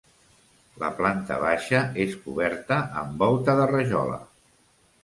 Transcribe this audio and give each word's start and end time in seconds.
La 0.83 0.89
planta 1.01 1.37
baixa 1.43 1.83
és 2.07 2.17
coberta 2.25 2.81
amb 3.05 3.23
volta 3.27 3.57
de 3.63 3.71
rajola. 3.77 4.23